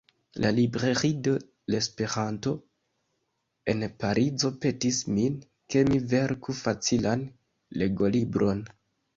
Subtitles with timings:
[0.43, 1.33] La "Librairie de
[1.67, 2.53] l' Esperanto"
[3.75, 5.39] en Parizo petis min,
[5.75, 7.27] ke mi verku facilan
[7.85, 8.69] legolibron.